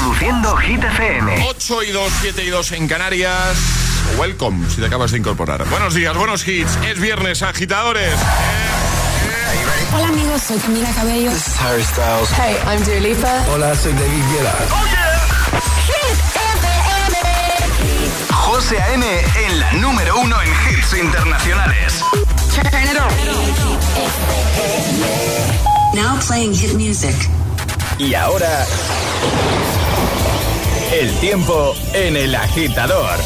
[0.00, 1.44] Reproduciendo Hit FM.
[1.46, 3.58] 8 y 2, 7 y 2 en Canarias.
[4.18, 5.68] Welcome, si te acabas de incorporar.
[5.68, 6.78] Buenos días, buenos hits.
[6.88, 8.14] Es viernes, agitadores.
[9.92, 11.30] Hola amigos, soy Camila Cabello.
[11.30, 12.30] This is Harry Styles.
[12.30, 13.44] Hey, I'm Dua Lipa.
[13.52, 14.56] Hola, soy David Guetta.
[14.70, 15.10] ¡Oh, yeah!
[18.30, 19.06] José A.M.
[19.06, 22.02] en la número uno en hits internacionales.
[22.54, 23.10] Turn it on.
[25.94, 27.14] Now playing hit music.
[27.98, 28.66] Y ahora,
[30.92, 33.18] el tiempo en el agitador.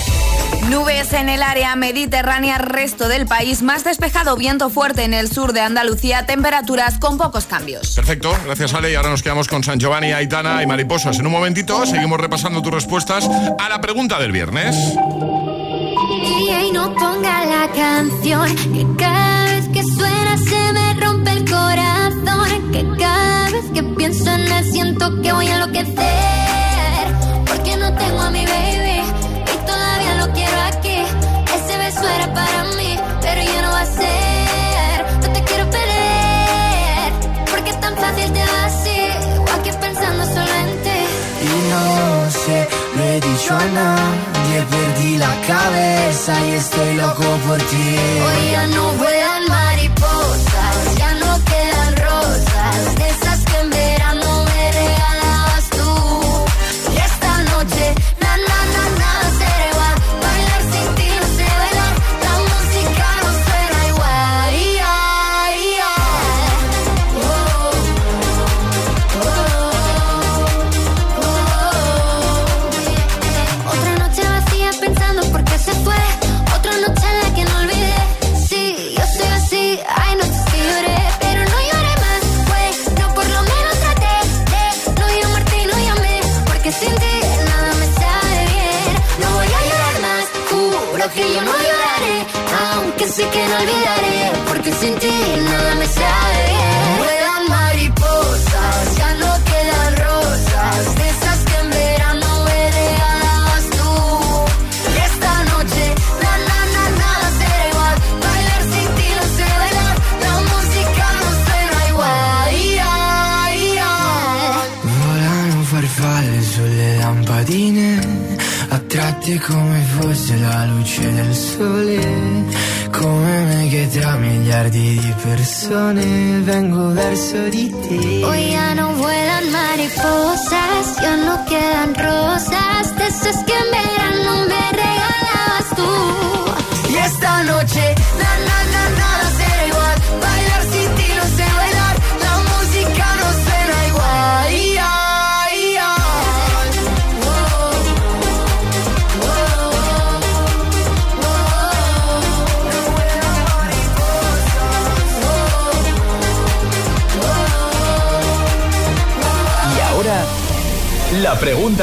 [0.69, 5.53] Nubes en el área mediterránea, resto del país, más despejado, viento fuerte en el sur
[5.53, 7.95] de Andalucía, temperaturas con pocos cambios.
[7.95, 8.93] Perfecto, gracias Ale.
[8.93, 11.19] Y ahora nos quedamos con San Giovanni, Aitana y Mariposas.
[11.19, 14.77] En un momentito seguimos repasando tus respuestas a la pregunta del viernes.
[16.67, 22.73] Y no ponga la canción, que cada vez que suena se me rompe el corazón,
[22.73, 26.44] que cada vez que pienso en él siento que voy a enloquecer,
[28.05, 29.01] tengo a mi baby
[29.53, 30.99] y todavía lo quiero aquí.
[31.57, 34.97] Ese beso era para mí, pero ya no va a ser.
[35.23, 37.09] No te quiero perder,
[37.51, 39.01] porque es tan fácil va así,
[39.41, 41.01] o aquí pensando solo en ti.
[41.51, 47.59] Y no sé, lo he dicho a nadie, perdí la cabeza y estoy loco por
[47.59, 47.87] ti.
[48.27, 49.24] Hoy ya no vuelan mariposas,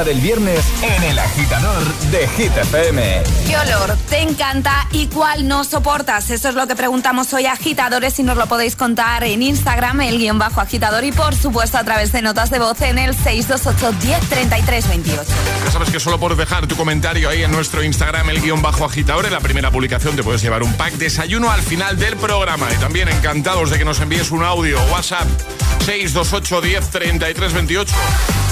[0.03, 3.23] del viernes en el agitador de Hit FM.
[3.45, 6.29] ¿Qué olor te encanta y cuál no soportas?
[6.31, 10.01] Eso es lo que preguntamos hoy a agitadores y nos lo podéis contar en Instagram,
[10.01, 13.13] el guion bajo agitador y por supuesto a través de notas de voz en el
[13.15, 15.23] 628 10 33 28.
[15.65, 18.85] Ya sabes que solo por dejar tu comentario ahí en nuestro Instagram, el guion bajo
[18.85, 22.67] agitador, en la primera publicación te puedes llevar un pack desayuno al final del programa.
[22.71, 25.27] Y también encantados de que nos envíes un audio, WhatsApp
[25.85, 27.93] 628 10 33 28.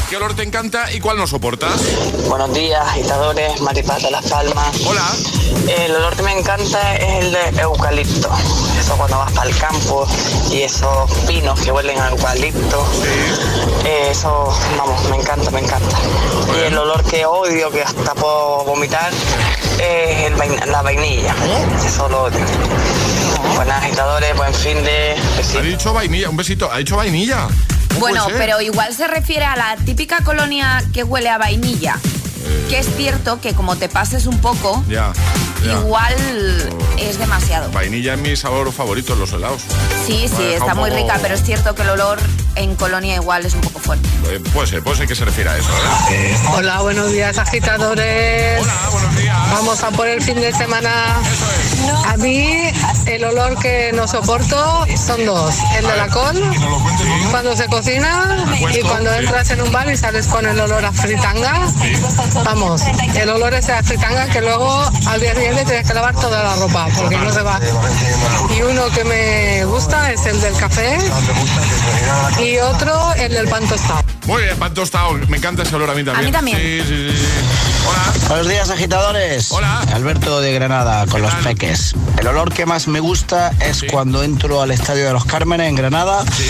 [0.10, 1.80] ¿Qué olor te encanta y cuál no soportas?
[2.28, 4.76] Buenos días, agitadores, Maripaz Las Palmas.
[4.88, 5.06] Hola.
[5.68, 8.30] El olor que me encanta es el de eucalipto.
[8.80, 10.08] Eso cuando vas para el campo
[10.52, 12.88] y esos pinos que huelen a eucalipto.
[13.86, 15.98] Eh, Eso, vamos, me encanta, me encanta.
[16.58, 19.12] Y el olor que odio, que hasta puedo vomitar,
[19.80, 21.36] es el vain- la vainilla.
[21.86, 22.40] Eso lo odio.
[23.56, 25.16] Buenas agitadores, buen fin de...
[25.58, 26.72] Ha dicho vainilla, un besito.
[26.72, 27.48] Ha dicho vainilla.
[28.00, 31.98] ¿Cómo Bueno, pero igual se refiere a la típica colonia que huele a vainilla.
[32.70, 35.12] Que es cierto que como te pases un poco, Ya.
[35.66, 35.74] ya.
[35.74, 36.16] igual
[36.98, 37.70] es demasiado.
[37.72, 39.62] Vainilla es mi sabor favorito en los helados.
[40.08, 42.18] Sí, sí, está muy poco- rica, pero es cierto que el olor
[42.56, 44.08] en colonia igual es un poco fuerte.
[44.32, 45.70] Eh, puede ser, puede ser que se refiera a eso.
[46.12, 46.38] ¿eh?
[46.56, 48.62] Hola, buenos días agitadores.
[48.62, 49.38] Hola, buenos días.
[49.52, 50.90] Vamos a por el fin de semana.
[51.22, 51.69] Eso es.
[52.06, 52.72] A mí
[53.06, 55.56] el olor que no soporto son dos.
[55.78, 56.42] El de la col,
[57.32, 60.92] cuando se cocina y cuando entras en un bar y sales con el olor a
[60.92, 61.68] fritanga.
[62.44, 62.82] Vamos,
[63.16, 66.56] el olor ese a fritanga que luego al día siguiente tienes que lavar toda la
[66.56, 67.60] ropa porque no se va.
[68.56, 70.98] Y uno que me gusta es el del café
[72.40, 74.04] y otro el del pan tostado.
[74.26, 75.14] Muy bien, pan tostado.
[75.28, 76.24] Me encanta ese olor a mí también.
[76.24, 76.58] A mí también.
[76.58, 77.69] Sí, sí, sí.
[77.90, 78.14] Hola.
[78.28, 79.52] Buenos días, agitadores.
[79.52, 79.82] Hola.
[79.94, 81.44] Alberto de Granada, con los tal?
[81.44, 81.96] peques.
[82.20, 83.88] El olor que más me gusta es Sí.
[83.88, 86.46] cuando entro al Estadio de los Cármenes en Granada Sí.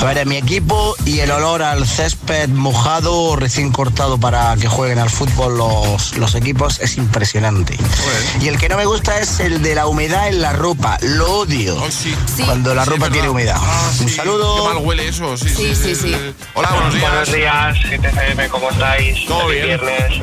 [0.00, 4.68] a ver a mi equipo y el olor al césped mojado, recién cortado para que
[4.68, 7.76] jueguen al fútbol los, los equipos es impresionante.
[7.76, 8.42] Joder.
[8.42, 10.98] Y el que no me gusta es el de la humedad en la ropa.
[11.02, 11.76] Lo odio.
[11.82, 12.14] Ay, sí.
[12.36, 12.42] Sí.
[12.44, 13.56] Cuando la ropa tiene humedad.
[13.58, 14.14] Ah, Un sí.
[14.14, 14.68] saludo.
[14.68, 15.36] Qué mal huele eso.
[15.36, 16.14] Sí, Sí, sí, sí.
[16.54, 17.10] Hola, buenos días.
[17.10, 19.26] Buenos días, GTFM, ¿cómo estáis?
[19.26, 19.66] Todo bien.
[19.66, 20.20] viernes.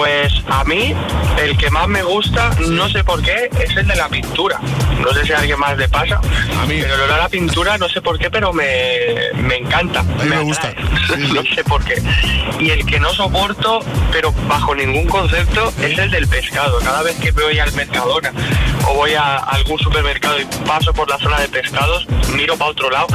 [0.00, 0.94] Pues a mí,
[1.42, 4.58] el que más me gusta, no sé por qué, es el de la pintura.
[4.98, 6.16] No sé si a alguien más le pasa.
[6.58, 6.78] A mí.
[6.80, 10.02] Pero el olor a la pintura, no sé por qué, pero me, me encanta.
[10.02, 10.68] mí me gusta.
[10.68, 10.86] atrae.
[11.06, 11.32] Sí, sí.
[11.34, 12.02] no sé por qué.
[12.58, 13.80] Y el que no soporto,
[14.10, 16.78] pero bajo ningún concepto, es el del pescado.
[16.78, 18.32] Cada vez que voy al Mercadona
[18.88, 22.90] o voy a algún supermercado y paso por la zona de pescados, miro para otro
[22.90, 23.06] lado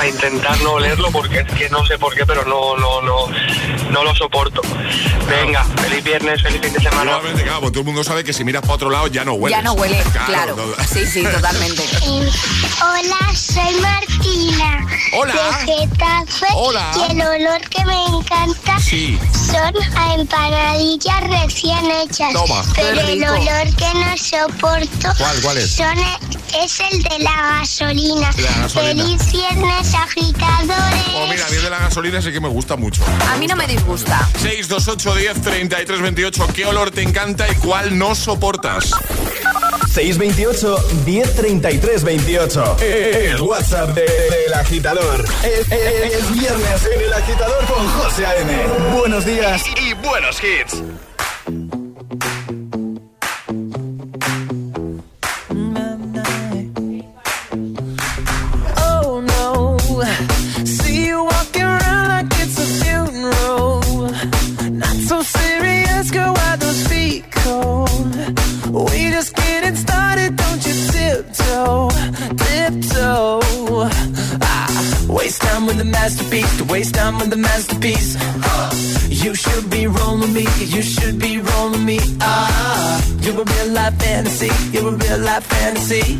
[0.00, 3.26] a intentar no olerlo porque es que no sé por qué, pero no, no, no,
[3.90, 4.62] no lo soporto.
[5.28, 7.10] Venga, feliz viernes, feliz fin de semana.
[7.10, 9.34] Igualmente, claro, pues todo el mundo sabe que si miras para otro lado ya no
[9.34, 9.56] huele.
[9.56, 10.56] Ya no huele, claro.
[10.56, 11.82] no- Sí, sí, totalmente.
[12.82, 14.86] Hola, soy Martina.
[15.12, 15.34] Hola.
[15.66, 16.46] De Getafe.
[16.54, 16.92] Hola.
[16.96, 19.18] Y el olor que me encanta Sí.
[19.50, 22.32] son a empanadillas recién hechas.
[22.32, 22.62] Toma.
[22.74, 25.72] Pero el olor que no soporto ¿Cuál, cuál es?
[25.76, 25.98] son
[26.62, 28.30] es el de la gasolina.
[28.38, 29.04] La gasolina.
[29.04, 31.04] Feliz viernes, agitadores.
[31.14, 33.02] Oh, mira, a mí el de la gasolina sí que me gusta mucho.
[33.32, 34.28] A mí no me disgusta.
[34.40, 36.48] 628 10 33 28.
[36.54, 38.90] ¿Qué olor te encanta y cuál no soportas?
[39.92, 40.76] 628
[41.06, 42.76] 1033 28.
[42.80, 45.24] El WhatsApp de- del agitador.
[45.44, 48.52] Es, es- es viernes en el agitador con José A.M.
[48.98, 50.82] Buenos días Y buenos hits.
[72.42, 73.40] Tiptoe.
[74.42, 78.16] Ah, waste time with the masterpiece, to waste time with the masterpiece.
[79.08, 81.98] You should be rolling me, you should be rolling me.
[82.20, 86.18] Ah, you're a real life fantasy, you're a real life fantasy.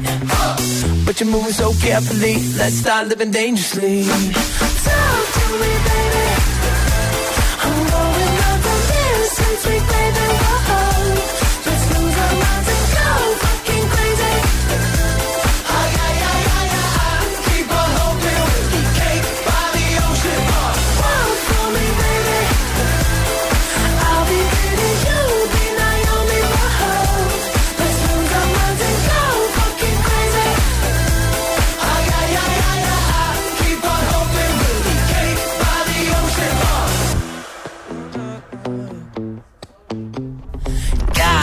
[1.05, 2.35] But you're moving so carefully.
[2.57, 4.05] Let's start living dangerously.
[4.05, 6.27] Talk to me, baby.
[7.65, 9.77] I'm going up from this since we
[10.69, 10.90] whoa.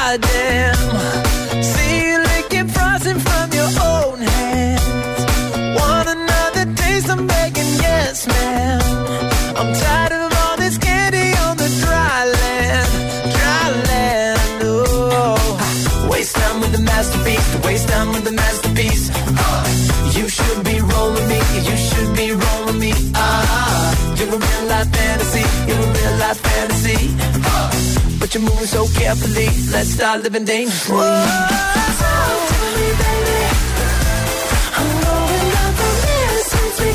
[0.09, 1.61] Goddamn.
[1.61, 5.21] See you licking frosting from your own hands.
[5.75, 7.09] Want another taste?
[7.09, 8.81] I'm begging, yes, ma'am.
[9.59, 12.89] I'm tired of all this candy on the dry land,
[13.35, 14.61] dry land.
[14.63, 19.11] Oh, waste time with the masterpiece, waste time with the masterpiece.
[20.15, 22.93] You should be rolling me, you should be rolling me.
[23.13, 26.76] Ah, you're a real life fantasy, you're a real life fantasy.
[28.27, 30.97] But you're moving so carefully, let's start living dangerously.
[30.97, 31.07] Talk
[32.49, 33.39] to me, baby.
[34.75, 36.91] I'm going up from here since we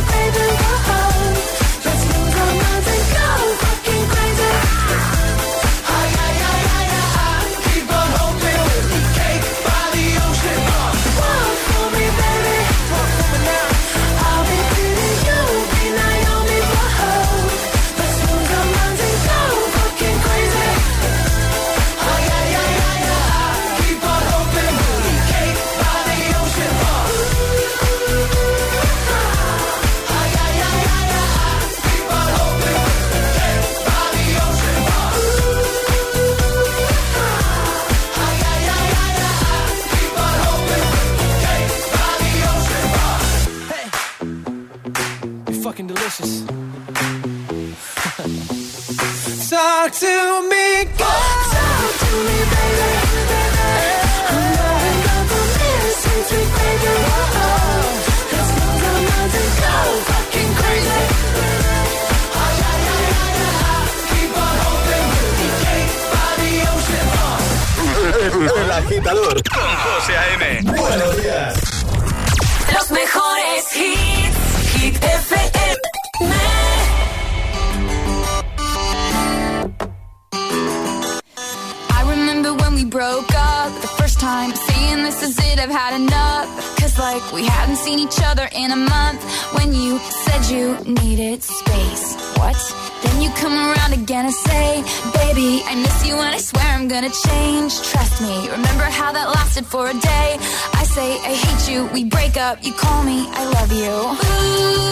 [99.63, 100.37] lasted for a day?
[100.75, 104.89] I say, I hate you, we break up, you call me, I love you.
[104.89, 104.92] Ooh,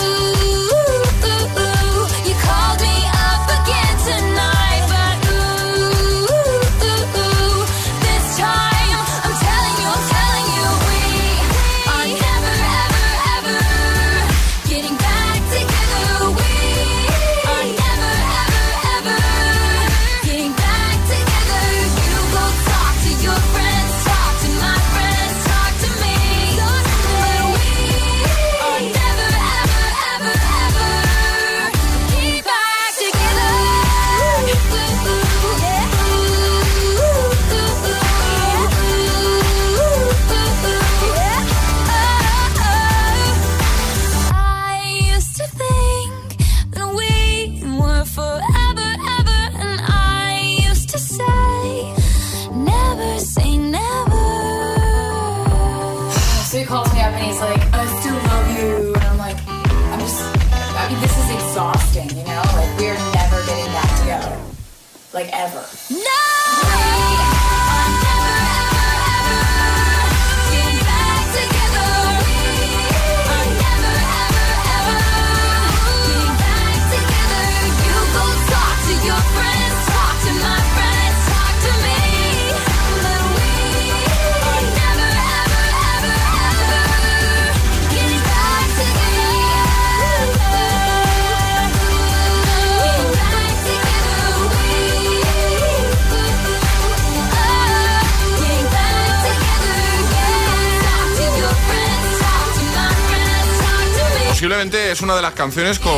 [105.11, 105.91] una de las canciones con,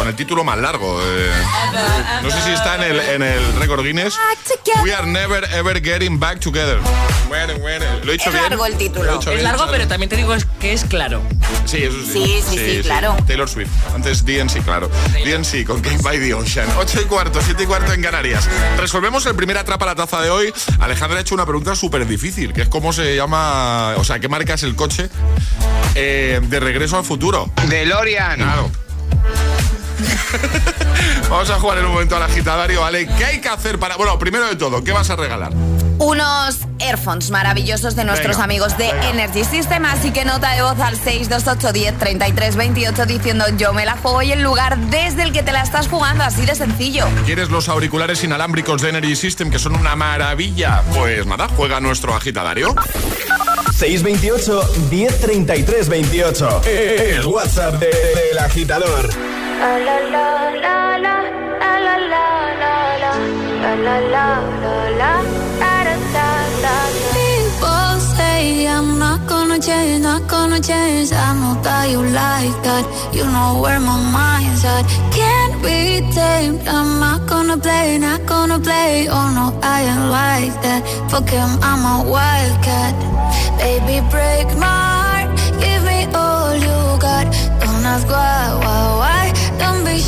[0.00, 0.98] con el título más largo.
[1.02, 1.30] eh.
[2.22, 4.16] no sé si está en el, en el récord Guinness.
[4.82, 6.78] We are never ever getting back together.
[7.28, 8.44] Bueno, bueno, lo he dicho Es bien.
[8.48, 9.12] largo el título.
[9.12, 9.72] He hecho Es bien, largo, ¿sabes?
[9.76, 11.22] pero también te digo que es claro.
[11.66, 12.12] Sí, eso sí.
[12.12, 13.14] Sí, sí, sí, claro.
[13.26, 13.68] Taylor Swift.
[13.94, 14.90] Antes DNC, claro.
[15.22, 16.66] DNC con Cake by the Ocean.
[16.78, 18.48] 8 y cuarto, 7 y cuarto en Canarias.
[18.78, 20.50] Resolvemos el primer atrapa la taza de hoy.
[20.80, 24.30] Alejandra ha hecho una pregunta súper difícil, que es cómo se llama, o sea, qué
[24.30, 25.10] marca es el coche
[25.94, 27.50] eh, de regreso al futuro.
[27.68, 28.36] DeLorean.
[28.38, 28.70] Claro.
[31.30, 33.06] Vamos a jugar en un momento al agitadario, ¿vale?
[33.06, 33.96] ¿Qué hay que hacer para...?
[33.96, 35.52] Bueno, primero de todo, ¿qué vas a regalar?
[35.98, 39.10] Unos earphones maravillosos de nuestros Venga, amigos de venga.
[39.10, 43.84] Energy System, así que nota de voz al 628 10 33 28 diciendo yo me
[43.84, 47.06] la juego y el lugar desde el que te la estás jugando, así de sencillo.
[47.26, 50.82] ¿Quieres los auriculares inalámbricos de Energy System que son una maravilla?
[50.94, 52.74] Pues nada, juega nuestro agitadario.
[53.76, 56.62] 628 1033 28.
[56.64, 57.86] El WhatsApp de-
[58.30, 59.10] del agitador.
[67.12, 71.12] People say I'm not gonna change, not gonna change.
[71.12, 72.84] I know that you like that.
[73.12, 74.84] You know where my mind's at.
[75.12, 76.66] Can't be tamed.
[76.66, 79.08] I'm not gonna play, not gonna play.
[79.10, 80.80] Oh no, I ain't like that.
[81.10, 82.94] Fuck I'm a wildcat.
[83.58, 85.28] Baby, break my heart.
[85.60, 87.26] Give me all you got.
[87.60, 88.49] Don't ask why.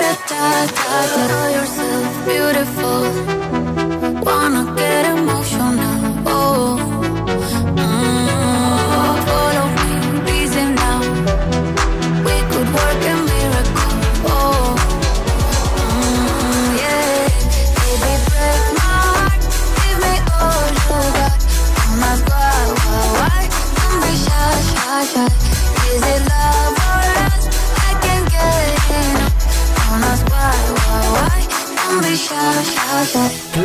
[0.00, 0.66] da da
[1.16, 3.16] da yourself beautiful.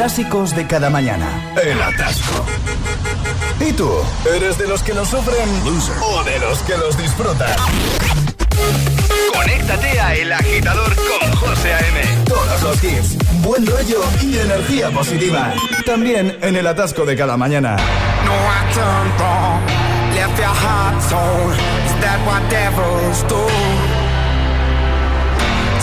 [0.02, 1.54] Clásicos de cada mañana.
[1.62, 2.44] El atasco.
[3.60, 3.88] ¿Y tú?
[4.36, 5.48] ¿Eres de los que lo sufren
[6.02, 7.56] o de los que los disfrutan?
[9.32, 12.02] Conéctate a El Agitador con José A.M.
[12.26, 15.54] Todos los hits, buen rollo y energía positiva.
[15.86, 17.76] También en el atasco de cada mañana.
[18.26, 19.62] No, I turned wrong,
[20.16, 20.98] left your heart.
[21.86, 23.91] Is that what devils do?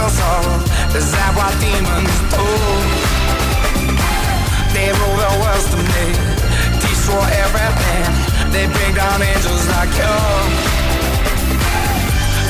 [0.00, 0.48] Your soul.
[0.96, 2.46] Is that what demons do?
[4.72, 6.06] They rule the world to me.
[6.80, 8.04] Destroy everything.
[8.54, 10.16] They bring down angels like you.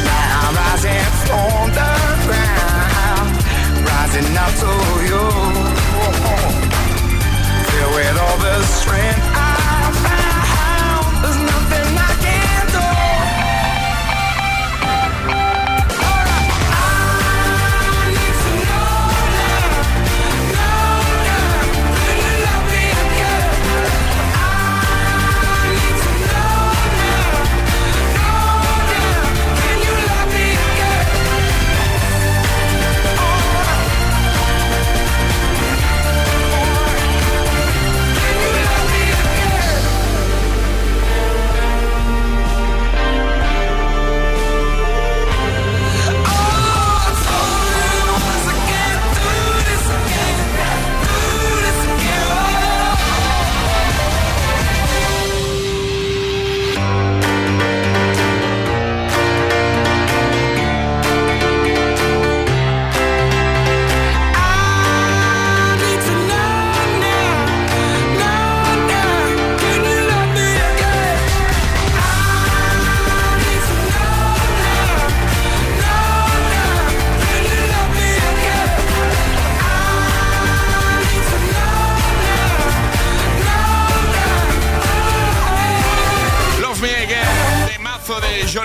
[0.07, 1.93] Now I'm rising from the
[2.27, 3.31] ground.
[3.89, 4.73] Rising up to
[5.11, 5.25] you.
[7.67, 9.30] Filled with all the strength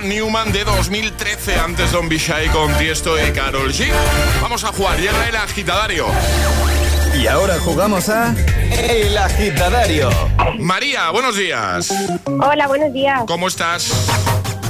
[0.09, 3.87] Newman de 2013, antes Don Bishai con Tiesto y Carol G.
[4.41, 6.07] Vamos a jugar, llega el agitadario.
[7.19, 8.35] Y ahora jugamos a
[8.71, 10.09] El Agitadario.
[10.59, 11.89] María, buenos días.
[12.25, 13.21] Hola, buenos días.
[13.25, 13.89] ¿Cómo estás?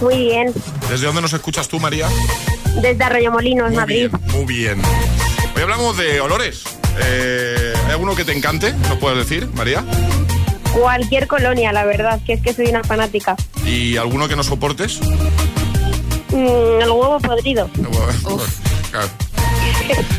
[0.02, 0.54] Muy bien.
[0.90, 2.08] ¿Desde dónde nos escuchas tú, María?
[2.82, 4.10] Desde Arroyomolinos, Muy Madrid.
[4.12, 4.82] bien, muy bien.
[5.56, 6.64] Hoy hablamos de olores.
[7.00, 8.74] Eh, ¿Hay alguno que te encante?
[8.74, 9.84] ¿Nos puedes decir, María?
[10.76, 13.36] Cualquier colonia, la verdad, que es que soy una fanática.
[13.66, 15.00] ¿Y alguno que no soportes?
[16.32, 17.70] Mm, el huevo podrido.
[18.92, 19.08] Claro.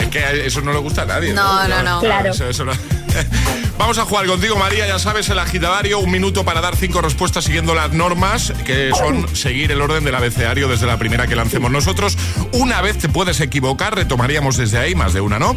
[0.00, 1.32] Es que eso no le gusta a nadie.
[1.32, 2.00] No, no, no.
[2.00, 2.30] Claro.
[2.30, 2.72] Eso- eso no-
[3.78, 4.86] Vamos a jugar contigo, María.
[4.86, 9.34] Ya sabes, el agitadario, un minuto para dar cinco respuestas siguiendo las normas, que son
[9.34, 12.16] seguir el orden del abecedario desde la primera que lancemos nosotros.
[12.52, 15.56] Una vez te puedes equivocar, retomaríamos desde ahí, más de una, ¿no?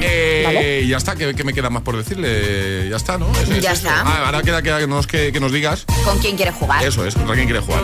[0.00, 2.88] Eh, Ya está, ¿qué, qué me queda más por decirle?
[2.88, 3.30] Ya está, ¿no?
[3.38, 4.00] Es- Ya está.
[4.00, 5.84] Ah, ahora queda, queda que, nos, que, que nos digas.
[6.04, 6.82] ¿Con quién quieres jugar?
[6.84, 7.82] Eso es, ¿contra quién quiere jugar?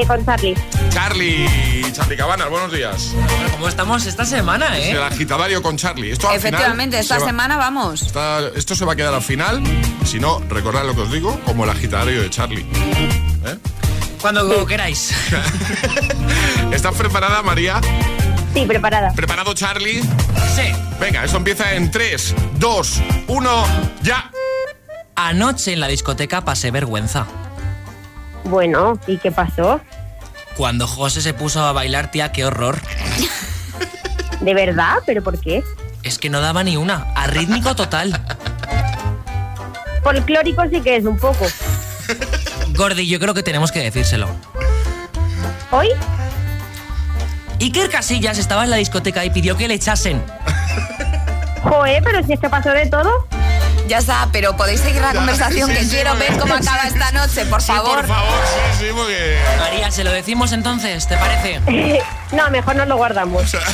[0.00, 0.54] Eh, con Charlie.
[0.90, 3.12] Charlie, Charlie Cabanas, buenos días.
[3.52, 4.90] ¿Cómo estamos esta semana, Es eh?
[4.92, 6.12] el agitadario con Charlie.
[6.12, 8.00] Esto al Efectivamente, final esta se va- semana vamos.
[8.02, 9.62] está- esto se va a quedar al final.
[10.06, 12.62] Si no, recordad lo que os digo, como el agitadario de Charlie.
[13.44, 13.58] ¿Eh?
[14.22, 15.12] Cuando queráis.
[16.72, 17.80] ¿Estás preparada, María?
[18.54, 19.12] Sí, preparada.
[19.12, 20.00] ¿Preparado, Charlie?
[20.54, 20.72] Sí.
[20.98, 23.64] Venga, esto empieza en 3, 2, 1,
[24.02, 24.30] ya.
[25.14, 27.26] Anoche en la discoteca pasé vergüenza.
[28.44, 29.80] Bueno, ¿y qué pasó?
[30.56, 32.80] Cuando José se puso a bailar, tía, qué horror.
[34.40, 34.96] ¿De verdad?
[35.06, 35.62] ¿Pero por qué?
[36.02, 37.06] Es que no daba ni una.
[37.14, 38.18] Arrítmico total.
[40.02, 41.46] Folclórico sí que es un poco.
[42.74, 44.28] Gordy, yo creo que tenemos que decírselo.
[45.70, 45.88] ¿Hoy?
[47.60, 50.22] Iker Casillas estaba en la discoteca y pidió que le echasen.
[51.62, 53.26] Joé, pero si es que pasó de todo.
[53.88, 57.10] Ya está, pero podéis seguir la conversación sí, que sí, quiero ver cómo acaba esta
[57.10, 57.96] noche, por Sí, favor.
[57.96, 58.38] por favor,
[58.78, 59.38] sí, sí, porque...
[59.58, 61.08] María, ¿se lo decimos entonces?
[61.08, 61.60] ¿Te parece?
[62.32, 63.56] no, mejor nos lo guardamos.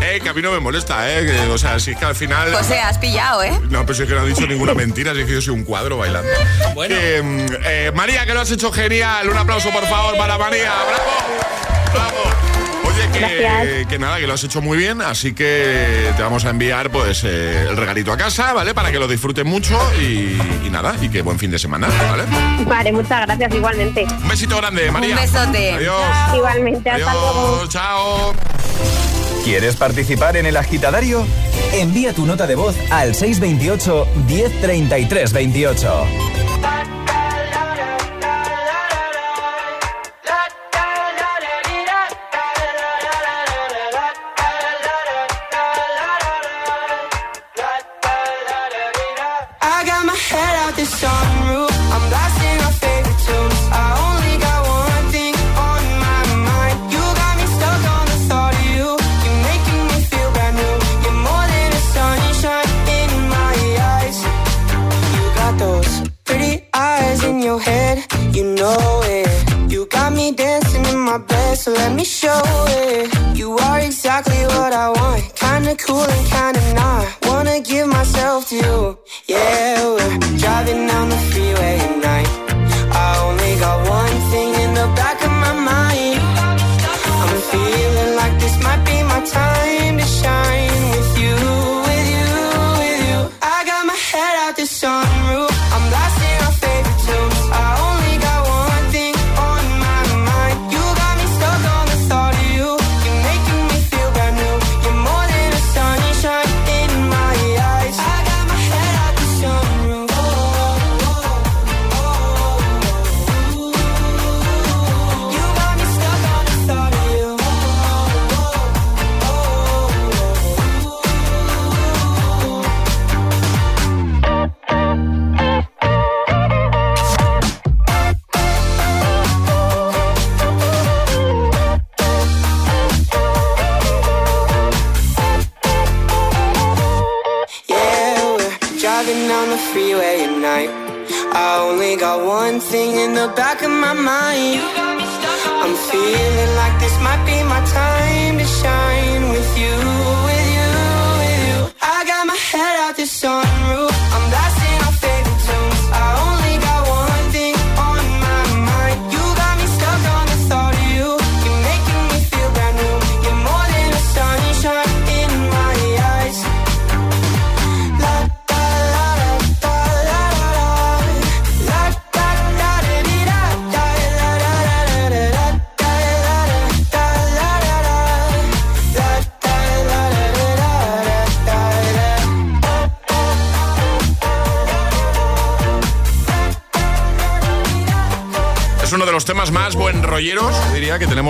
[0.00, 1.26] Eh, que a mí no me molesta, eh.
[1.26, 2.54] que, o sea, si es que al final...
[2.54, 3.52] José, has pillado, ¿eh?
[3.68, 5.54] No, pero si es que no ha dicho ninguna mentira, si es que yo soy
[5.54, 6.30] un cuadro bailando.
[6.74, 6.94] Bueno.
[6.96, 9.28] Eh, eh, María, que lo has hecho genial.
[9.28, 10.72] Un aplauso, por favor, para María.
[10.72, 11.12] ¡Bravo!
[11.92, 12.37] ¡Bravo!
[13.18, 13.86] Que, Gracias.
[13.86, 17.24] que nada, que lo has hecho muy bien, así que te vamos a enviar pues
[17.24, 18.74] eh, el regalito a casa, ¿vale?
[18.74, 22.24] Para que lo disfruten mucho y, y nada, y que buen fin de semana, ¿vale?
[22.66, 24.04] Vale, muchas gracias igualmente.
[24.04, 25.14] Un besito grande, María.
[25.16, 25.72] Un besote.
[25.72, 26.02] Adiós.
[26.34, 27.66] Igualmente, hasta luego.
[27.68, 28.34] Chao.
[29.44, 31.26] ¿Quieres participar en el agitadario?
[31.72, 36.06] Envía tu nota de voz al 628 1033 28.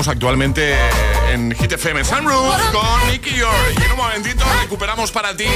[0.08, 0.74] Actualmente
[1.32, 3.74] en Hit FM Sunroof con Nicky York.
[3.78, 5.46] Y en un momentito recuperamos para ti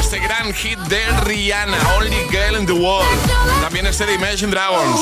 [0.00, 3.03] este gran hit de Rihanna, Only Girl in the World.
[3.94, 5.00] Este de Imagine Dragons.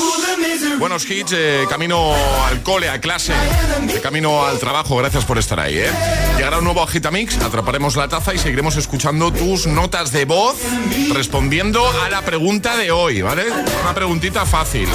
[0.77, 2.13] Buenos hits, eh, camino
[2.45, 3.33] al cole, a clase,
[4.03, 4.97] camino al trabajo.
[4.97, 5.89] Gracias por estar ahí, ¿eh?
[6.37, 10.57] Llegará un nuevo Agitamix, atraparemos la taza y seguiremos escuchando tus notas de voz
[11.11, 13.45] respondiendo a la pregunta de hoy, ¿vale?
[13.81, 14.87] Una preguntita fácil.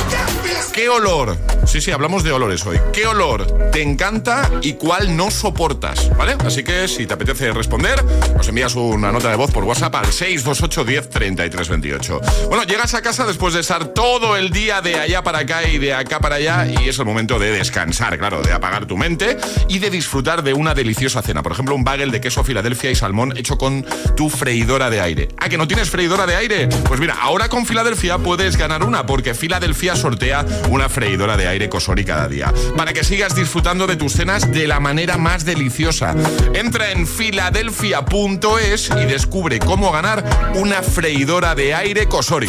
[0.72, 1.36] ¿Qué olor?
[1.66, 2.78] Sí, sí, hablamos de olores hoy.
[2.92, 6.16] ¿Qué olor te encanta y cuál no soportas?
[6.16, 6.36] ¿Vale?
[6.44, 8.04] Así que si te apetece responder,
[8.36, 12.20] nos envías una nota de voz por WhatsApp al 628 10 33 28.
[12.48, 15.78] Bueno, llegas a casa después de estar todo el día de allá para acá y
[15.78, 19.36] de acá para allá y es el momento de descansar, claro, de apagar tu mente
[19.68, 21.42] y de disfrutar de una deliciosa cena.
[21.42, 23.84] Por ejemplo, un bagel de queso Filadelfia y salmón hecho con
[24.16, 25.28] tu freidora de aire.
[25.38, 26.68] ¿A que no tienes freidora de aire?
[26.86, 31.68] Pues mira, ahora con Filadelfia puedes ganar una porque Filadelfia sortea una freidora de aire
[31.68, 32.52] Cosori cada día.
[32.76, 36.14] Para que sigas disfrutando de tus cenas de la manera más deliciosa.
[36.54, 40.24] Entra en filadelfia.es y descubre cómo ganar
[40.54, 42.48] una freidora de aire Cosori.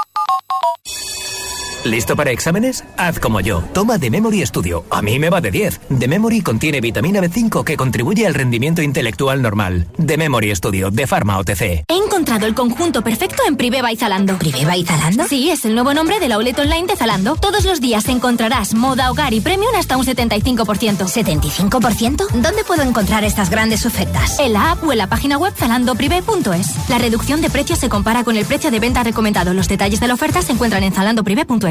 [1.83, 2.83] ¿Listo para exámenes?
[2.95, 3.63] Haz como yo.
[3.73, 4.85] Toma The Memory Studio.
[4.91, 5.81] A mí me va de 10.
[5.99, 9.87] The Memory contiene vitamina B5 que contribuye al rendimiento intelectual normal.
[10.05, 11.61] The Memory Studio de Pharma OTC.
[11.87, 14.37] He encontrado el conjunto perfecto en Priveva y Zalando.
[14.37, 15.27] ¿Priveva y Zalando?
[15.27, 17.35] Sí, es el nuevo nombre de la outlet online de Zalando.
[17.35, 21.07] Todos los días encontrarás moda, hogar y premium hasta un 75%.
[21.07, 22.27] ¿75%?
[22.29, 24.39] ¿Dónde puedo encontrar estas grandes ofertas?
[24.39, 26.89] En la app o en la página web zalandoprive.es.
[26.89, 29.55] La reducción de precios se compara con el precio de venta recomendado.
[29.55, 31.70] Los detalles de la oferta se encuentran en zalandoprive.es.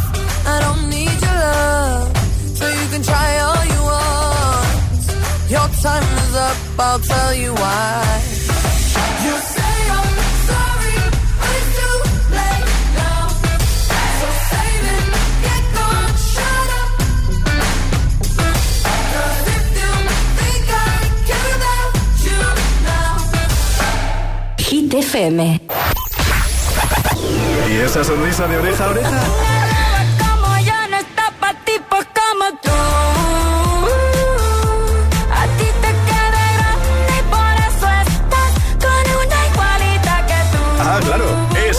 [0.45, 2.09] I don't need your love.
[2.57, 5.03] So you can try all you want.
[5.49, 8.21] Your time is up, I'll tell you why.
[9.25, 10.17] You say I'm
[10.49, 10.95] sorry,
[11.39, 11.97] but it's too
[12.37, 12.67] late
[12.99, 13.23] now.
[14.19, 15.05] So save it,
[15.45, 16.91] get gone, shut up.
[19.11, 19.91] 'Cause if you
[20.39, 20.95] think I
[21.29, 21.91] care about
[22.25, 22.41] you
[22.89, 23.13] now.
[24.67, 25.39] Hit FM.
[27.69, 29.21] ¿Y esa sonrisa de oreja a oreja?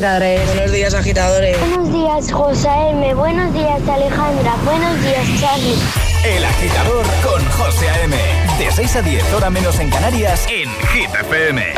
[0.00, 0.46] agitadores.
[0.46, 1.60] Buenos días, agitadores.
[1.60, 3.14] Buenos días, José M.
[3.14, 4.54] Buenos días, Alejandra.
[4.64, 5.78] Buenos días, Charlie.
[6.24, 8.16] El Agitador con José A.M.
[8.58, 11.74] De 6 a 10, hora menos en Canarias, en Hit FM.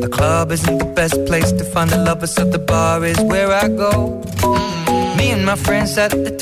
[0.00, 3.52] The club isn't the best place to find the lovers, so the bar is where
[3.52, 4.20] I go.
[5.16, 6.41] Me and my friends at the table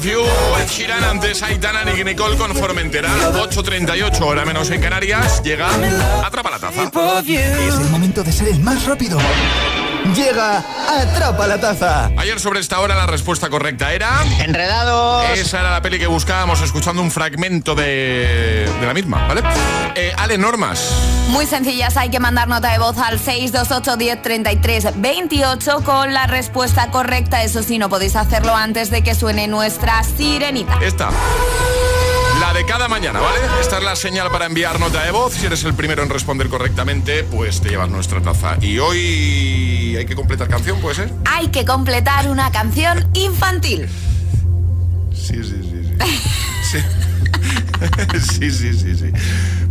[0.00, 0.20] of You,
[0.58, 3.10] Ed Sheeran, antes Aitana y Nicole con Formentera.
[3.34, 5.42] 8.38, hora menos en Canarias.
[5.42, 5.68] Llega
[6.24, 6.90] Atrapa la Taza.
[7.26, 9.18] Es el momento de ser el más rápido.
[10.14, 12.10] Llega Atrapa la Taza.
[12.16, 14.20] Ayer sobre esta hora la respuesta correcta era...
[14.40, 15.24] Enredados.
[15.38, 19.42] Esa era la peli que buscábamos escuchando un fragmento de, de la misma, ¿vale?
[19.94, 20.90] Eh, Ale, normas.
[21.28, 26.26] Muy sencillas, hay que mandar nota de voz al 628 10 33 28 con la
[26.26, 27.42] respuesta correcta.
[27.44, 30.78] Eso sí, no podéis hacerlo antes de que suene nuestra sirenita.
[30.82, 31.10] Esta.
[32.40, 33.38] La de cada mañana, ¿vale?
[33.60, 35.34] Esta es la señal para enviar nota de voz.
[35.34, 38.56] Si eres el primero en responder correctamente, pues te llevas nuestra taza.
[38.62, 41.12] Y hoy hay que completar canción, ¿puede ser?
[41.26, 43.86] Hay que completar una canción infantil.
[45.12, 45.98] Sí, sí, sí,
[46.70, 46.78] sí.
[48.38, 49.10] Sí, sí, sí, sí.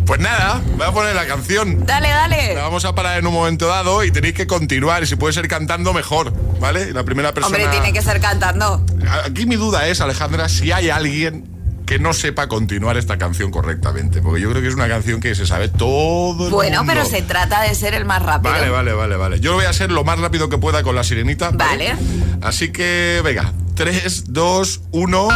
[0.06, 1.86] Pues nada, voy a poner la canción.
[1.86, 2.56] Dale, dale.
[2.56, 5.04] La vamos a parar en un momento dado y tenéis que continuar.
[5.04, 6.92] Y si puede ser cantando, mejor, ¿vale?
[6.92, 7.56] La primera persona...
[7.56, 8.84] Hombre, tiene que ser cantando.
[9.26, 11.59] Aquí mi duda es, Alejandra, si hay alguien
[11.90, 14.22] que no sepa continuar esta canción correctamente.
[14.22, 16.94] Porque yo creo que es una canción que se sabe todo el Bueno, mundo.
[16.94, 18.52] pero se trata de ser el más rápido.
[18.54, 19.40] Vale, vale, vale, vale.
[19.40, 21.50] Yo lo voy a hacer lo más rápido que pueda con la sirenita.
[21.50, 21.96] Vale.
[22.44, 25.28] Así que, venga, 3, 2, 1.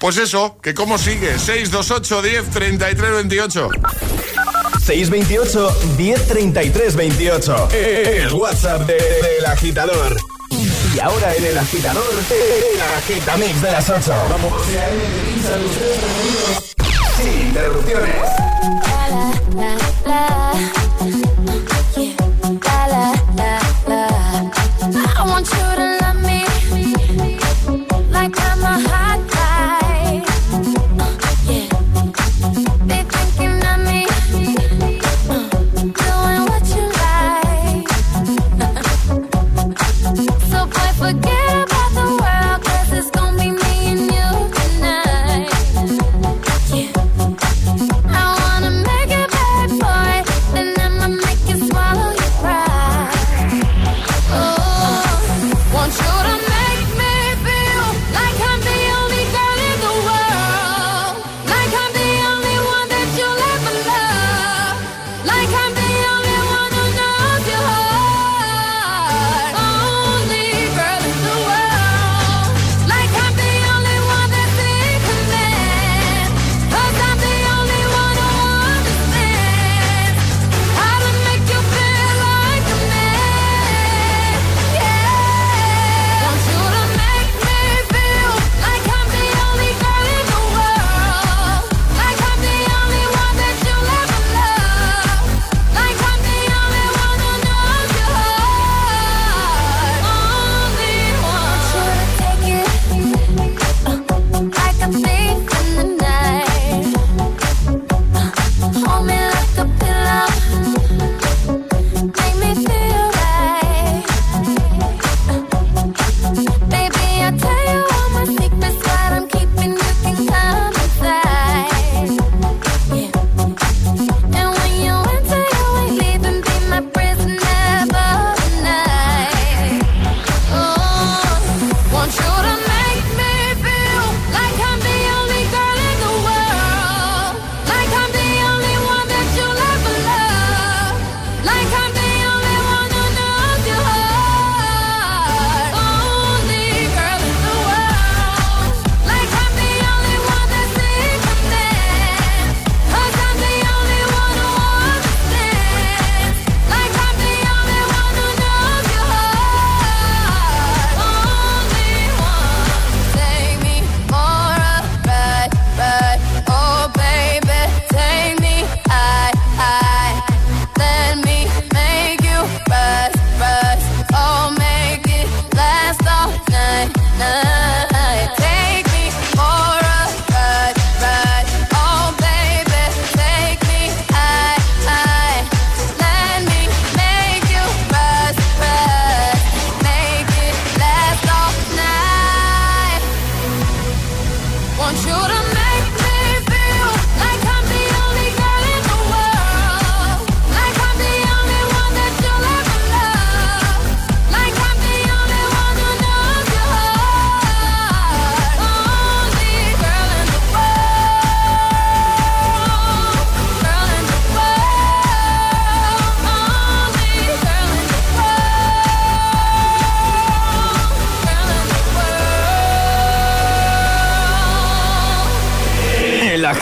[0.00, 1.38] Pues eso, que cómo sigue.
[1.38, 3.68] 628 10 33 28.
[4.82, 7.68] 628 1033 28.
[7.72, 10.16] El WhatsApp de- del agitador.
[10.94, 14.12] Y ahora en el agitador, el agitamix de las 8.
[14.30, 14.52] Vamos.
[17.16, 18.16] Sin interrupciones.
[20.12, 20.89] I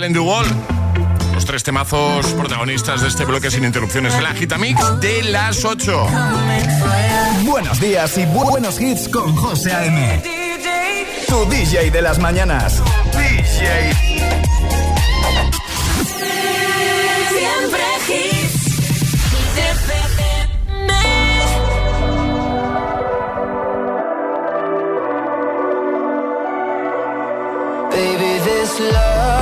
[0.00, 0.46] In the Wall.
[1.34, 6.06] Los tres temazos protagonistas de este bloque sin interrupciones en la Gitamix de las 8.
[7.42, 10.22] Buenos días y buenos hits con José A.M.
[11.28, 12.82] Tu DJ de las mañanas.
[13.12, 13.92] DJ.
[17.28, 18.62] Siempre hits.
[27.90, 29.41] Baby, this love,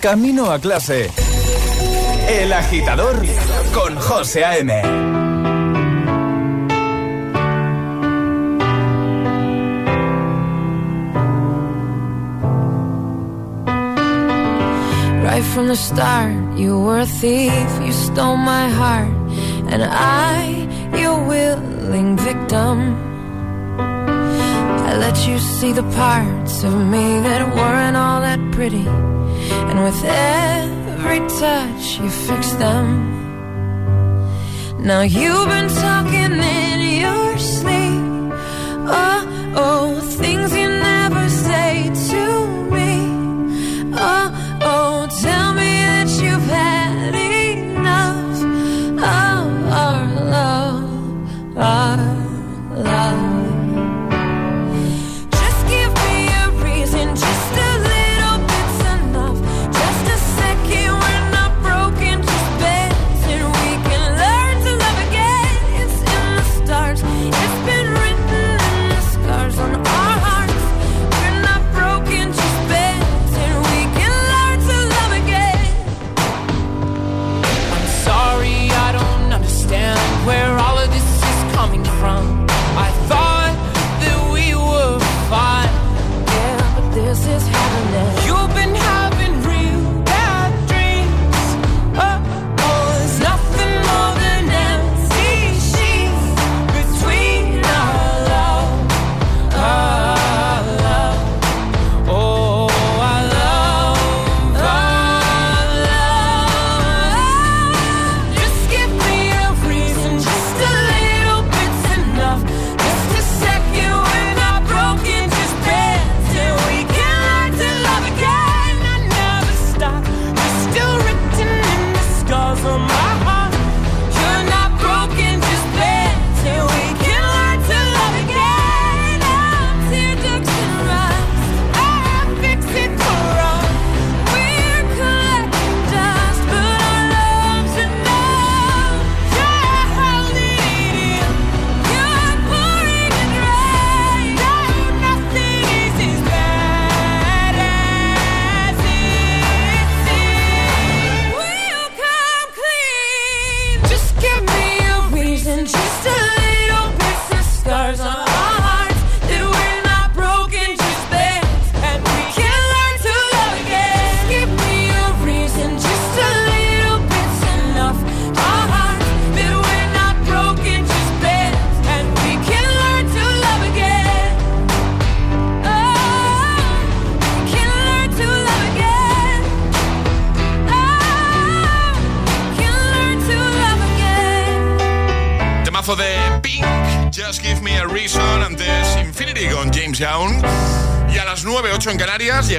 [0.00, 1.10] Camino a clase.
[2.28, 3.24] El agitador
[3.74, 4.72] con José A.M.
[15.24, 17.52] Right from the start, you were a thief,
[17.84, 19.08] you stole my heart,
[19.68, 23.17] and I, your willing victim.
[25.04, 28.86] Let you see the parts of me that weren't all that pretty,
[29.68, 32.86] and with every touch, you fix them.
[34.80, 38.32] Now you've been talking in your sleep.
[38.90, 39.20] Oh,
[39.56, 40.77] oh, things you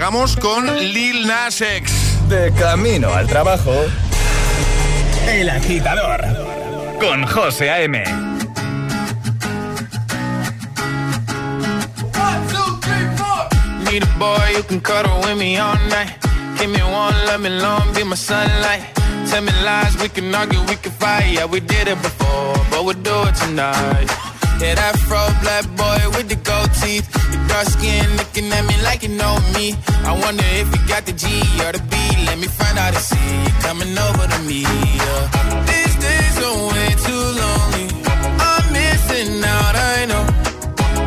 [0.09, 1.93] Llegamos con Lil Nas X.
[2.29, 3.71] De camino al trabajo.
[5.27, 6.25] El agitador.
[6.99, 8.03] Con José A.M.
[13.85, 16.17] Need a boy you can cuddle with me all night.
[16.57, 18.81] Give me one, let me long, be my sunlight.
[19.29, 21.33] Tell me lies, we can argue, we can fight.
[21.33, 24.09] Yeah, we did it before, but we'll do it tonight.
[24.59, 27.07] Yeah, that fro black boy with the gold teeth.
[27.31, 29.71] Your dark skin looking at me like you know me.
[30.09, 31.27] I wonder if you got the G
[31.61, 31.95] or the B.
[32.25, 34.61] Let me find out and see you coming over to me.
[34.63, 35.21] Yeah.
[35.69, 37.85] These days are way too lonely.
[38.49, 40.25] I'm missing out, I know.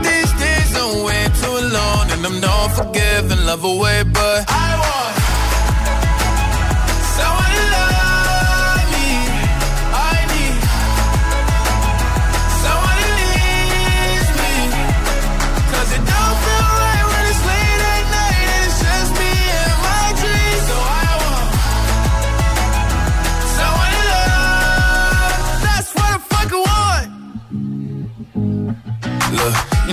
[0.07, 5.22] These days are way too long, and I'm not forgiving, love away, but I want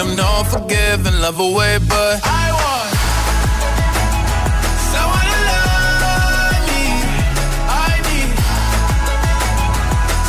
[0.00, 2.90] And I'm not forgiving, love away, but I want
[4.92, 6.84] someone to love me.
[7.68, 8.30] I need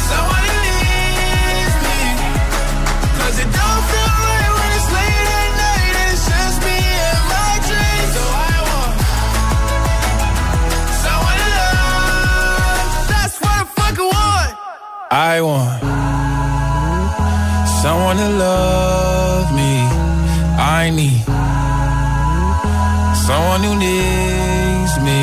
[0.09, 1.99] someone who needs me.
[3.15, 7.24] 'Cause it don't feel right when it's late at night and it's just me and
[7.34, 8.11] my dreams.
[8.17, 8.93] So I want
[11.03, 12.91] someone to love.
[13.11, 14.51] That's what I fucking want.
[15.11, 15.80] I want
[17.82, 19.11] someone to love.
[20.84, 21.22] I need
[23.28, 25.22] someone who needs me.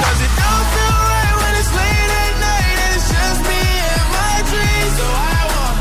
[0.00, 3.62] 'Cause it don't feel right when it's late at night and it's just me
[3.94, 4.94] and my dreams.
[5.00, 5.78] So I want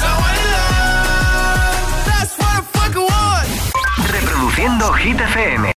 [0.00, 1.80] someone to love.
[2.08, 3.48] That's what I fucking want.
[4.14, 5.62] Reproduciendo Hit FM.